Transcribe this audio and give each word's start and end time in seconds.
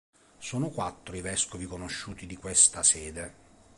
Sono 0.39 0.69
quattro 0.69 1.15
i 1.15 1.21
vescovi 1.21 1.65
conosciuti 1.67 2.25
di 2.25 2.35
questa 2.35 2.81
sede. 2.81 3.33